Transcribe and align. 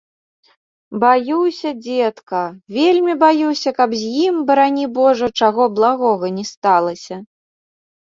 Баюся, 1.01 1.69
дзедка, 1.83 2.39
вельмі 2.77 3.13
баюся, 3.23 3.73
каб 3.81 3.89
з 3.99 4.03
ім, 4.27 4.35
барані 4.47 4.85
божа, 4.97 5.27
чаго 5.43 5.63
благога 5.77 6.25
не 6.39 6.45
сталася. 6.53 7.15